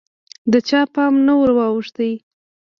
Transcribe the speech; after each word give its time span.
د 0.51 0.53
چا 0.67 0.81
پام 0.93 1.13
نه 1.27 1.33
وراوښت 1.39 1.97